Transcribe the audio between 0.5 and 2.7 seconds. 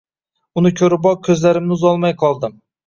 Uni ko‘riboq ko‘zlarimni uzolmay qoldim.